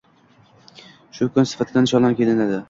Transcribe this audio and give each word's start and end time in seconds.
Shu 1.17 1.27
kun 1.35 1.51
sifatida 1.51 1.85
nishonlab 1.85 2.19
kelinadi. 2.23 2.59